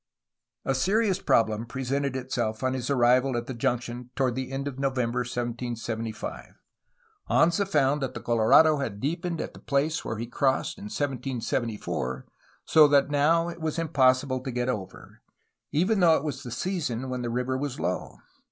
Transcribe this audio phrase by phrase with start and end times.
[0.65, 4.79] A serious problem presented itself on his arrival at the junction toward the end of
[4.79, 6.55] November 1775.
[7.29, 12.25] Anza found that the Colorado had deepened at the place where he crossed in 1774,
[12.65, 15.21] so that now it was impossible to get over,
[15.71, 18.17] even though it was the season when the river was low.